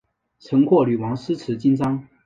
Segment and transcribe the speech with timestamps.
[0.39, 2.07] 曾获女王诗词金章。